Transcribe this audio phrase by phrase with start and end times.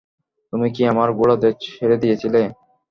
[0.53, 2.41] তুমিই কি আমার ঘোড়াদের ছেড়ে দিয়েছিলে?